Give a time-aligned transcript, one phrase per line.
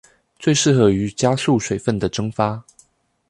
[0.39, 2.63] 最適合於加速水分的蒸發